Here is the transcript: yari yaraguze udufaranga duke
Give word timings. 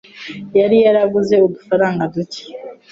yari 0.59 0.77
yaraguze 0.85 1.35
udufaranga 1.45 2.03
duke 2.13 2.43